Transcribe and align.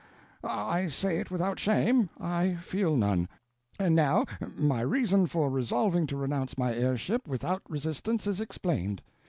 I 0.43 0.87
say 0.87 1.19
it 1.19 1.29
without 1.29 1.59
shame—I 1.59 2.55
feel 2.55 2.95
none. 2.97 3.29
And 3.79 3.95
now 3.95 4.25
my 4.57 4.81
reason 4.81 5.27
for 5.27 5.51
resolving 5.51 6.07
to 6.07 6.17
renounce 6.17 6.57
my 6.57 6.73
heirship 6.73 7.27
without 7.27 7.61
resistance 7.69 8.25
is 8.25 8.41
explained. 8.41 9.03